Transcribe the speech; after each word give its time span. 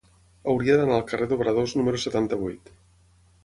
Hauria 0.53 0.77
d'anar 0.79 0.95
al 0.95 1.03
carrer 1.11 1.29
d'Obradors 1.33 1.77
número 1.83 2.03
setanta-vuit. 2.07 2.77